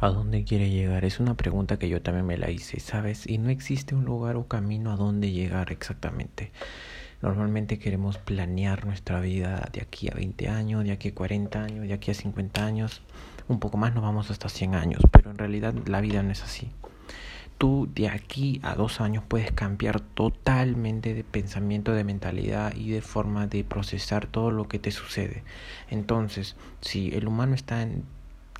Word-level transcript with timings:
¿A 0.00 0.08
dónde 0.08 0.42
quiere 0.44 0.70
llegar? 0.70 1.04
Es 1.04 1.20
una 1.20 1.34
pregunta 1.34 1.78
que 1.78 1.88
yo 1.88 2.02
también 2.02 2.26
me 2.26 2.36
la 2.36 2.50
hice, 2.50 2.80
¿sabes? 2.80 3.28
Y 3.28 3.38
no 3.38 3.48
existe 3.48 3.94
un 3.94 4.04
lugar 4.04 4.34
o 4.34 4.48
camino 4.48 4.90
a 4.90 4.96
dónde 4.96 5.30
llegar 5.30 5.70
exactamente. 5.70 6.50
Normalmente 7.22 7.78
queremos 7.78 8.18
planear 8.18 8.84
nuestra 8.84 9.20
vida 9.20 9.68
de 9.72 9.80
aquí 9.80 10.08
a 10.10 10.14
20 10.14 10.48
años, 10.48 10.84
de 10.84 10.90
aquí 10.90 11.08
a 11.08 11.14
40 11.14 11.62
años, 11.62 11.86
de 11.86 11.94
aquí 11.94 12.10
a 12.10 12.14
50 12.14 12.66
años. 12.66 13.02
Un 13.46 13.60
poco 13.60 13.78
más 13.78 13.94
nos 13.94 14.02
vamos 14.02 14.32
hasta 14.32 14.48
100 14.48 14.74
años, 14.74 15.00
pero 15.12 15.30
en 15.30 15.38
realidad 15.38 15.72
la 15.86 16.00
vida 16.00 16.22
no 16.24 16.32
es 16.32 16.42
así. 16.42 16.70
Tú 17.56 17.88
de 17.94 18.08
aquí 18.08 18.60
a 18.64 18.74
dos 18.74 19.00
años 19.00 19.22
puedes 19.26 19.52
cambiar 19.52 20.00
totalmente 20.00 21.14
de 21.14 21.22
pensamiento, 21.22 21.92
de 21.92 22.02
mentalidad 22.02 22.74
y 22.74 22.90
de 22.90 23.00
forma 23.00 23.46
de 23.46 23.62
procesar 23.62 24.26
todo 24.26 24.50
lo 24.50 24.66
que 24.66 24.80
te 24.80 24.90
sucede. 24.90 25.44
Entonces, 25.88 26.56
si 26.80 27.14
el 27.14 27.28
humano 27.28 27.54
está 27.54 27.80
en 27.82 28.02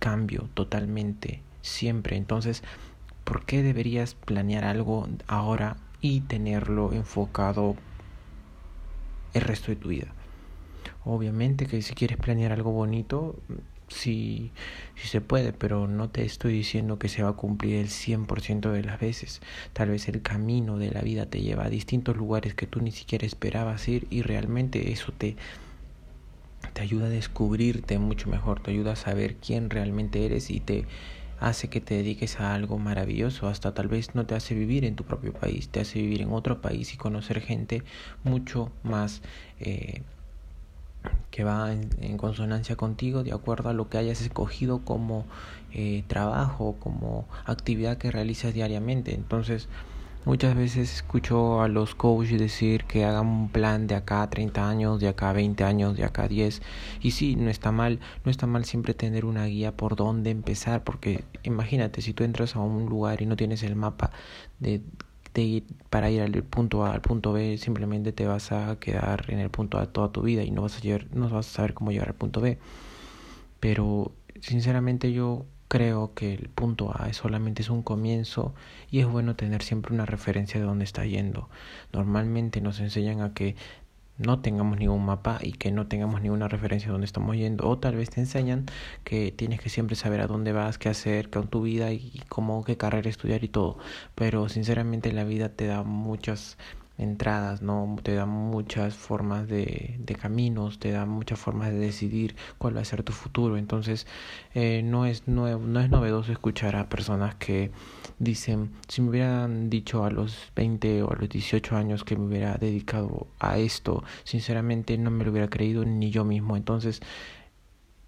cambio 0.00 0.48
totalmente, 0.54 1.42
siempre. 1.62 2.16
Entonces, 2.16 2.64
¿por 3.22 3.44
qué 3.44 3.62
deberías 3.62 4.14
planear 4.14 4.64
algo 4.64 5.08
ahora 5.28 5.76
y 6.00 6.22
tenerlo 6.22 6.92
enfocado 6.92 7.76
el 9.34 9.42
resto 9.42 9.70
de 9.70 9.76
tu 9.76 9.90
vida? 9.90 10.08
Obviamente 11.04 11.66
que 11.66 11.82
si 11.82 11.94
quieres 11.94 12.18
planear 12.18 12.50
algo 12.52 12.72
bonito, 12.72 13.36
sí, 13.88 14.50
sí 14.96 15.08
se 15.08 15.20
puede, 15.20 15.52
pero 15.52 15.86
no 15.86 16.08
te 16.08 16.24
estoy 16.24 16.52
diciendo 16.54 16.98
que 16.98 17.08
se 17.08 17.22
va 17.22 17.30
a 17.30 17.34
cumplir 17.34 17.76
el 17.76 17.88
100% 17.88 18.72
de 18.72 18.82
las 18.82 18.98
veces. 18.98 19.40
Tal 19.72 19.90
vez 19.90 20.08
el 20.08 20.22
camino 20.22 20.78
de 20.78 20.90
la 20.90 21.02
vida 21.02 21.26
te 21.26 21.40
lleva 21.40 21.66
a 21.66 21.70
distintos 21.70 22.16
lugares 22.16 22.54
que 22.54 22.66
tú 22.66 22.80
ni 22.80 22.90
siquiera 22.90 23.26
esperabas 23.26 23.86
ir 23.88 24.06
y 24.10 24.22
realmente 24.22 24.92
eso 24.92 25.12
te 25.12 25.36
te 26.72 26.82
ayuda 26.82 27.06
a 27.06 27.10
descubrirte 27.10 27.98
mucho 27.98 28.28
mejor, 28.28 28.60
te 28.60 28.70
ayuda 28.70 28.92
a 28.92 28.96
saber 28.96 29.36
quién 29.36 29.70
realmente 29.70 30.24
eres 30.24 30.50
y 30.50 30.60
te 30.60 30.86
hace 31.40 31.68
que 31.68 31.80
te 31.80 31.94
dediques 31.94 32.38
a 32.38 32.54
algo 32.54 32.78
maravilloso, 32.78 33.48
hasta 33.48 33.72
tal 33.72 33.88
vez 33.88 34.14
no 34.14 34.26
te 34.26 34.34
hace 34.34 34.54
vivir 34.54 34.84
en 34.84 34.94
tu 34.94 35.04
propio 35.04 35.32
país, 35.32 35.70
te 35.70 35.80
hace 35.80 36.00
vivir 36.00 36.20
en 36.20 36.32
otro 36.32 36.60
país 36.60 36.92
y 36.92 36.98
conocer 36.98 37.40
gente 37.40 37.82
mucho 38.24 38.70
más 38.82 39.22
eh, 39.58 40.02
que 41.30 41.44
va 41.44 41.72
en, 41.72 42.18
consonancia 42.18 42.76
contigo 42.76 43.24
de 43.24 43.32
acuerdo 43.32 43.70
a 43.70 43.72
lo 43.72 43.88
que 43.88 43.96
hayas 43.96 44.20
escogido 44.20 44.84
como 44.84 45.24
eh, 45.72 46.04
trabajo, 46.08 46.76
como 46.78 47.26
actividad 47.46 47.96
que 47.96 48.10
realizas 48.10 48.52
diariamente. 48.52 49.14
Entonces, 49.14 49.68
Muchas 50.26 50.54
veces 50.54 50.92
escucho 50.96 51.62
a 51.62 51.68
los 51.68 51.94
coaches 51.94 52.38
decir 52.38 52.84
que 52.84 53.06
hagan 53.06 53.26
un 53.26 53.48
plan 53.48 53.86
de 53.86 53.94
acá 53.94 54.20
a 54.22 54.28
30 54.28 54.68
años, 54.68 55.00
de 55.00 55.08
acá 55.08 55.30
a 55.30 55.32
20 55.32 55.64
años, 55.64 55.96
de 55.96 56.04
acá 56.04 56.24
a 56.24 56.28
10. 56.28 56.60
Y 57.00 57.12
sí, 57.12 57.36
no 57.36 57.48
está 57.48 57.72
mal, 57.72 58.00
no 58.24 58.30
está 58.30 58.46
mal 58.46 58.66
siempre 58.66 58.92
tener 58.92 59.24
una 59.24 59.46
guía 59.46 59.74
por 59.74 59.96
dónde 59.96 60.28
empezar, 60.28 60.84
porque 60.84 61.24
imagínate, 61.42 62.02
si 62.02 62.12
tú 62.12 62.24
entras 62.24 62.54
a 62.54 62.60
un 62.60 62.86
lugar 62.86 63.22
y 63.22 63.26
no 63.26 63.34
tienes 63.34 63.62
el 63.62 63.76
mapa 63.76 64.10
de, 64.58 64.82
de 65.32 65.42
ir, 65.42 65.64
para 65.88 66.10
ir 66.10 66.20
al 66.20 66.32
punto 66.44 66.84
A 66.84 66.92
al 66.92 67.00
punto 67.00 67.32
B, 67.32 67.56
simplemente 67.56 68.12
te 68.12 68.26
vas 68.26 68.52
a 68.52 68.78
quedar 68.78 69.24
en 69.28 69.38
el 69.38 69.48
punto 69.50 69.78
A 69.78 69.86
toda 69.86 70.12
tu 70.12 70.20
vida 70.22 70.42
y 70.44 70.50
no 70.50 70.60
vas 70.62 70.76
a, 70.76 70.80
llegar, 70.80 71.06
no 71.14 71.30
vas 71.30 71.48
a 71.48 71.50
saber 71.50 71.72
cómo 71.72 71.92
llegar 71.92 72.08
al 72.08 72.14
punto 72.14 72.42
B. 72.42 72.58
Pero 73.58 74.12
sinceramente 74.40 75.12
yo 75.12 75.46
Creo 75.70 76.14
que 76.14 76.34
el 76.34 76.48
punto 76.48 76.90
A 76.92 77.12
solamente 77.12 77.62
es 77.62 77.70
un 77.70 77.84
comienzo 77.84 78.56
y 78.90 78.98
es 78.98 79.06
bueno 79.06 79.36
tener 79.36 79.62
siempre 79.62 79.94
una 79.94 80.04
referencia 80.04 80.58
de 80.58 80.66
dónde 80.66 80.82
está 80.82 81.04
yendo. 81.06 81.48
Normalmente 81.92 82.60
nos 82.60 82.80
enseñan 82.80 83.20
a 83.20 83.34
que 83.34 83.54
no 84.18 84.40
tengamos 84.40 84.80
ningún 84.80 85.04
mapa 85.04 85.38
y 85.40 85.52
que 85.52 85.70
no 85.70 85.86
tengamos 85.86 86.22
ninguna 86.22 86.48
referencia 86.48 86.88
de 86.88 86.92
dónde 86.94 87.04
estamos 87.04 87.36
yendo. 87.36 87.68
O 87.68 87.78
tal 87.78 87.94
vez 87.94 88.10
te 88.10 88.18
enseñan 88.18 88.66
que 89.04 89.30
tienes 89.30 89.60
que 89.60 89.68
siempre 89.68 89.94
saber 89.94 90.20
a 90.22 90.26
dónde 90.26 90.50
vas, 90.50 90.76
qué 90.76 90.88
hacer 90.88 91.30
con 91.30 91.46
tu 91.46 91.62
vida 91.62 91.92
y 91.92 92.20
cómo, 92.28 92.64
qué 92.64 92.76
carrera 92.76 93.08
estudiar 93.08 93.44
y 93.44 93.48
todo. 93.48 93.78
Pero 94.16 94.48
sinceramente 94.48 95.12
la 95.12 95.22
vida 95.22 95.50
te 95.50 95.66
da 95.66 95.84
muchas 95.84 96.58
entradas, 97.00 97.62
¿no? 97.62 97.96
Te 98.02 98.14
da 98.14 98.26
muchas 98.26 98.94
formas 98.94 99.48
de, 99.48 99.96
de 99.98 100.14
caminos, 100.14 100.78
te 100.78 100.90
da 100.90 101.06
muchas 101.06 101.38
formas 101.38 101.72
de 101.72 101.78
decidir 101.78 102.36
cuál 102.58 102.76
va 102.76 102.82
a 102.82 102.84
ser 102.84 103.02
tu 103.02 103.12
futuro. 103.12 103.56
Entonces, 103.56 104.06
eh, 104.54 104.82
no, 104.84 105.06
es 105.06 105.26
nuevo, 105.26 105.64
no 105.66 105.80
es 105.80 105.88
novedoso 105.90 106.30
escuchar 106.30 106.76
a 106.76 106.88
personas 106.88 107.34
que 107.36 107.70
dicen, 108.18 108.72
si 108.88 109.00
me 109.00 109.10
hubieran 109.10 109.70
dicho 109.70 110.04
a 110.04 110.10
los 110.10 110.52
20 110.54 111.02
o 111.02 111.10
a 111.10 111.16
los 111.16 111.28
18 111.28 111.76
años 111.76 112.04
que 112.04 112.16
me 112.16 112.26
hubiera 112.26 112.56
dedicado 112.56 113.26
a 113.38 113.58
esto, 113.58 114.04
sinceramente 114.24 114.98
no 114.98 115.10
me 115.10 115.24
lo 115.24 115.30
hubiera 115.30 115.48
creído 115.48 115.84
ni 115.84 116.10
yo 116.10 116.24
mismo. 116.24 116.56
Entonces, 116.56 117.00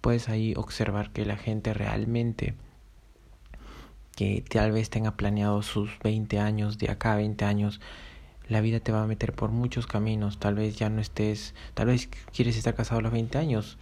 puedes 0.00 0.28
ahí 0.28 0.54
observar 0.56 1.12
que 1.12 1.24
la 1.24 1.36
gente 1.36 1.74
realmente 1.74 2.54
que 4.16 4.44
tal 4.46 4.72
vez 4.72 4.90
tenga 4.90 5.16
planeado 5.16 5.62
sus 5.62 5.98
20 6.02 6.38
años, 6.40 6.76
de 6.76 6.90
acá 6.90 7.14
a 7.14 7.16
20 7.16 7.42
años, 7.46 7.80
la 8.50 8.60
vida 8.60 8.80
te 8.80 8.92
va 8.92 9.02
a 9.02 9.06
meter 9.06 9.32
por 9.32 9.50
muchos 9.50 9.86
caminos. 9.86 10.38
Tal 10.38 10.56
vez 10.56 10.76
ya 10.76 10.90
no 10.90 11.00
estés, 11.00 11.54
tal 11.74 11.86
vez 11.86 12.08
quieres 12.34 12.56
estar 12.56 12.74
casado 12.74 12.98
a 12.98 13.02
los 13.02 13.12
20 13.12 13.38
años, 13.38 13.78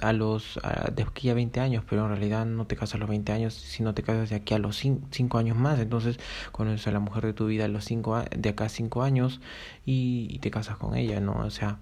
a 0.00 0.12
los, 0.12 0.58
de 0.94 1.02
aquí 1.02 1.30
a 1.30 1.34
20 1.34 1.60
años, 1.60 1.84
pero 1.88 2.02
en 2.04 2.08
realidad 2.08 2.46
no 2.46 2.66
te 2.66 2.74
casas 2.74 2.96
a 2.96 2.98
los 2.98 3.08
20 3.08 3.32
años, 3.32 3.54
sino 3.54 3.94
te 3.94 4.02
casas 4.02 4.30
de 4.30 4.36
aquí 4.36 4.54
a 4.54 4.58
los 4.58 4.76
5 4.76 5.38
años 5.38 5.56
más. 5.56 5.78
Entonces 5.78 6.18
conoces 6.52 6.86
a 6.88 6.90
la 6.90 7.00
mujer 7.00 7.24
de 7.24 7.32
tu 7.32 7.46
vida 7.46 7.66
a 7.66 7.68
los 7.68 7.84
cinco, 7.84 8.22
de 8.36 8.48
acá 8.48 8.64
a 8.64 8.68
5 8.68 9.02
años 9.02 9.40
y, 9.86 10.26
y 10.30 10.40
te 10.40 10.50
casas 10.50 10.76
con 10.76 10.96
ella, 10.96 11.20
¿no? 11.20 11.34
O 11.38 11.50
sea, 11.50 11.78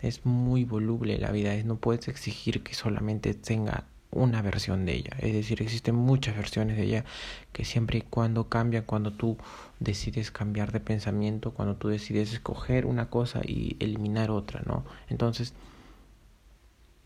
es 0.00 0.24
muy 0.24 0.64
voluble 0.64 1.18
la 1.18 1.30
vida, 1.32 1.54
es, 1.54 1.66
no 1.66 1.76
puedes 1.76 2.08
exigir 2.08 2.62
que 2.62 2.74
solamente 2.74 3.34
tenga 3.34 3.84
una 4.10 4.42
versión 4.42 4.86
de 4.86 4.94
ella. 4.94 5.16
Es 5.18 5.32
decir, 5.32 5.62
existen 5.62 5.94
muchas 5.94 6.36
versiones 6.36 6.76
de 6.76 6.84
ella 6.84 7.04
que 7.52 7.64
siempre 7.64 7.98
y 7.98 8.02
cuando 8.02 8.48
cambian, 8.48 8.84
cuando 8.84 9.12
tú 9.12 9.36
decides 9.78 10.30
cambiar 10.30 10.72
de 10.72 10.80
pensamiento, 10.80 11.52
cuando 11.52 11.76
tú 11.76 11.88
decides 11.88 12.32
escoger 12.32 12.86
una 12.86 13.08
cosa 13.08 13.40
y 13.44 13.76
eliminar 13.80 14.30
otra, 14.30 14.62
¿no? 14.66 14.84
Entonces, 15.08 15.54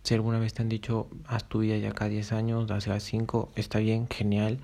si 0.03 0.15
alguna 0.15 0.39
vez 0.39 0.55
te 0.55 0.63
han 0.63 0.69
dicho, 0.69 1.09
haz 1.27 1.45
tu 1.45 1.61
vida 1.61 1.77
ya 1.79 1.93
cada 1.93 2.11
10 2.11 2.33
años, 2.33 2.71
hace 2.71 2.99
5, 2.99 3.53
está 3.57 3.79
bien, 3.79 4.07
genial, 4.09 4.61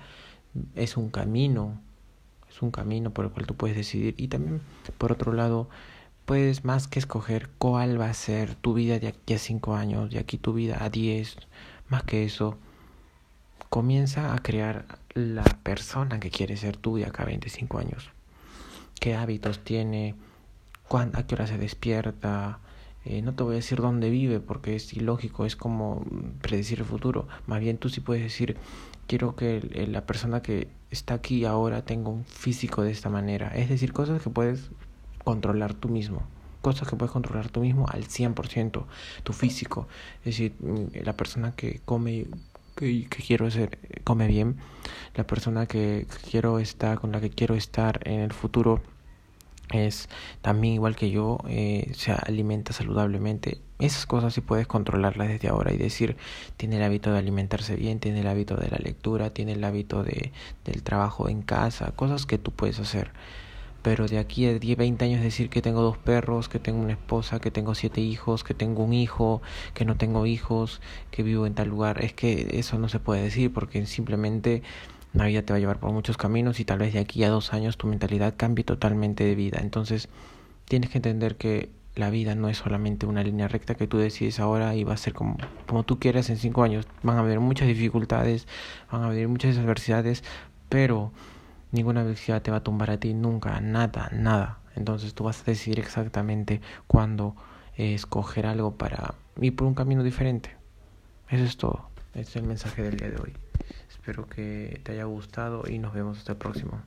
es 0.75 0.97
un 0.97 1.09
camino, 1.09 1.81
es 2.49 2.61
un 2.61 2.71
camino 2.71 3.11
por 3.11 3.25
el 3.25 3.31
cual 3.31 3.47
tú 3.47 3.55
puedes 3.55 3.75
decidir. 3.75 4.13
Y 4.17 4.27
también, 4.27 4.61
por 4.97 5.11
otro 5.11 5.33
lado, 5.33 5.67
puedes 6.25 6.63
más 6.63 6.87
que 6.87 6.99
escoger 6.99 7.49
cuál 7.57 7.99
va 7.99 8.09
a 8.09 8.13
ser 8.13 8.55
tu 8.55 8.73
vida 8.73 8.99
de 8.99 9.07
aquí 9.07 9.33
a 9.33 9.39
5 9.39 9.75
años, 9.75 10.11
de 10.11 10.19
aquí 10.19 10.37
tu 10.37 10.53
vida 10.53 10.83
a 10.83 10.89
10, 10.89 11.37
más 11.91 12.03
que 12.03 12.23
eso, 12.23 12.57
comienza 13.69 14.33
a 14.33 14.39
crear 14.39 14.85
la 15.13 15.43
persona 15.43 16.21
que 16.21 16.31
quiere 16.31 16.55
ser 16.55 16.77
tú 16.77 16.95
de 16.95 17.05
acá 17.05 17.23
a 17.23 17.25
25 17.25 17.77
años. 17.77 18.09
¿Qué 18.99 19.13
hábitos 19.15 19.59
tiene? 19.59 20.15
¿A 20.89 21.23
qué 21.23 21.35
hora 21.35 21.47
se 21.47 21.57
despierta? 21.57 22.59
Eh, 23.03 23.21
no 23.21 23.33
te 23.33 23.43
voy 23.43 23.53
a 23.53 23.55
decir 23.55 23.81
dónde 23.81 24.09
vive 24.09 24.39
porque 24.39 24.75
es 24.75 24.93
ilógico, 24.93 25.45
es 25.45 25.57
como 25.57 26.05
predecir 26.41 26.79
el 26.79 26.85
futuro. 26.85 27.27
Más 27.45 27.59
bien 27.59 27.77
tú 27.77 27.89
sí 27.89 27.99
puedes 27.99 28.23
decir, 28.23 28.55
quiero 29.07 29.35
que 29.35 29.59
la 29.89 30.05
persona 30.05 30.41
que 30.41 30.69
está 30.91 31.15
aquí 31.15 31.43
ahora 31.43 31.83
tenga 31.83 32.09
un 32.09 32.23
físico 32.23 32.83
de 32.83 32.91
esta 32.91 33.09
manera. 33.09 33.49
Es 33.55 33.67
decir, 33.67 33.91
cosas 33.91 34.21
que 34.21 34.29
puedes 34.29 34.71
controlar 35.23 35.73
tú 35.73 35.89
mismo 35.89 36.23
cosas 36.61 36.87
que 36.87 36.95
puedes 36.95 37.11
controlar 37.11 37.49
tú 37.49 37.61
mismo 37.61 37.87
al 37.89 38.05
100%, 38.05 38.85
tu 39.23 39.33
físico. 39.33 39.87
Es 40.19 40.25
decir, 40.25 40.53
mm, 40.59 41.03
la 41.03 41.13
persona 41.17 41.55
que 41.55 41.81
come, 41.85 42.27
que, 42.75 43.07
quiero 43.09 43.49
ser, 43.51 43.77
come 44.03 44.27
bien, 44.27 44.57
la 45.15 45.25
persona 45.25 45.65
que 45.65 46.07
quiero 46.29 46.59
estar, 46.59 46.99
con 46.99 47.11
la 47.11 47.21
que 47.21 47.29
quiero 47.29 47.55
estar 47.55 47.99
en 48.07 48.21
el 48.21 48.33
futuro 48.33 48.81
es 49.69 50.09
también 50.41 50.75
igual 50.75 50.95
que 50.95 51.11
yo, 51.11 51.39
eh, 51.47 51.91
se 51.95 52.11
alimenta 52.11 52.73
saludablemente. 52.73 53.61
Esas 53.79 54.05
cosas 54.05 54.33
sí 54.33 54.41
puedes 54.41 54.67
controlarlas 54.67 55.29
desde 55.29 55.47
ahora 55.47 55.73
y 55.73 55.77
decir, 55.77 56.17
tiene 56.57 56.77
el 56.77 56.83
hábito 56.83 57.11
de 57.11 57.19
alimentarse 57.19 57.75
bien, 57.75 57.99
tiene 57.99 58.19
el 58.19 58.27
hábito 58.27 58.55
de 58.57 58.69
la 58.69 58.77
lectura, 58.77 59.31
tiene 59.31 59.53
el 59.53 59.63
hábito 59.63 60.03
de, 60.03 60.31
del 60.65 60.83
trabajo 60.83 61.29
en 61.29 61.41
casa, 61.41 61.91
cosas 61.95 62.25
que 62.25 62.37
tú 62.37 62.51
puedes 62.51 62.79
hacer 62.79 63.11
pero 63.81 64.07
de 64.07 64.19
aquí 64.19 64.45
a 64.45 64.57
10, 64.57 64.77
20 64.77 65.05
años 65.05 65.21
decir 65.21 65.49
que 65.49 65.61
tengo 65.61 65.81
dos 65.81 65.97
perros, 65.97 66.49
que 66.49 66.59
tengo 66.59 66.79
una 66.81 66.93
esposa, 66.93 67.39
que 67.39 67.51
tengo 67.51 67.75
siete 67.75 68.01
hijos, 68.01 68.43
que 68.43 68.53
tengo 68.53 68.83
un 68.83 68.93
hijo, 68.93 69.41
que 69.73 69.85
no 69.85 69.97
tengo 69.97 70.25
hijos, 70.25 70.81
que 71.09 71.23
vivo 71.23 71.45
en 71.45 71.53
tal 71.53 71.69
lugar, 71.69 72.03
es 72.03 72.13
que 72.13 72.47
eso 72.53 72.77
no 72.77 72.89
se 72.89 72.99
puede 72.99 73.23
decir 73.23 73.51
porque 73.51 73.85
simplemente 73.85 74.61
la 75.13 75.25
vida 75.25 75.41
te 75.41 75.53
va 75.53 75.57
a 75.57 75.59
llevar 75.59 75.79
por 75.79 75.91
muchos 75.91 76.17
caminos 76.17 76.59
y 76.59 76.65
tal 76.65 76.79
vez 76.79 76.93
de 76.93 76.99
aquí 76.99 77.23
a 77.23 77.29
dos 77.29 77.53
años 77.53 77.77
tu 77.77 77.87
mentalidad 77.87 78.35
cambie 78.37 78.63
totalmente 78.63 79.23
de 79.23 79.35
vida. 79.35 79.59
Entonces 79.61 80.09
tienes 80.65 80.89
que 80.89 80.99
entender 80.99 81.35
que 81.35 81.69
la 81.95 82.09
vida 82.09 82.35
no 82.35 82.47
es 82.47 82.57
solamente 82.57 83.05
una 83.05 83.23
línea 83.23 83.47
recta 83.47 83.75
que 83.75 83.87
tú 83.87 83.97
decides 83.97 84.39
ahora 84.39 84.75
y 84.75 84.83
va 84.83 84.93
a 84.93 84.97
ser 84.97 85.13
como, 85.13 85.37
como 85.67 85.83
tú 85.83 85.99
quieras 85.99 86.29
en 86.29 86.37
cinco 86.37 86.63
años. 86.63 86.87
Van 87.03 87.17
a 87.17 87.19
haber 87.19 87.39
muchas 87.39 87.67
dificultades, 87.67 88.47
van 88.91 89.03
a 89.03 89.07
haber 89.07 89.27
muchas 89.27 89.57
adversidades, 89.57 90.23
pero 90.69 91.11
Ninguna 91.71 92.03
velocidad 92.03 92.41
te 92.41 92.51
va 92.51 92.57
a 92.57 92.63
tumbar 92.63 92.91
a 92.91 92.99
ti 92.99 93.13
nunca, 93.13 93.59
nada, 93.61 94.09
nada. 94.11 94.59
Entonces 94.75 95.13
tú 95.13 95.23
vas 95.25 95.41
a 95.41 95.45
decidir 95.45 95.79
exactamente 95.79 96.61
cuándo 96.87 97.35
escoger 97.75 98.45
algo 98.45 98.75
para 98.75 99.15
ir 99.39 99.55
por 99.55 99.67
un 99.67 99.73
camino 99.73 100.03
diferente. 100.03 100.55
Eso 101.29 101.43
es 101.43 101.57
todo. 101.57 101.89
Ese 102.13 102.21
es 102.21 102.35
el 102.35 102.43
mensaje 102.43 102.81
del 102.83 102.97
día 102.97 103.09
de 103.09 103.17
hoy. 103.21 103.33
Espero 103.89 104.27
que 104.27 104.81
te 104.83 104.93
haya 104.93 105.05
gustado 105.05 105.63
y 105.69 105.79
nos 105.79 105.93
vemos 105.93 106.17
hasta 106.17 106.33
el 106.33 106.37
próximo. 106.37 106.81